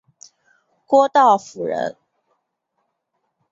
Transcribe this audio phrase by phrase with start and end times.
[0.87, 1.95] 郭道甫人。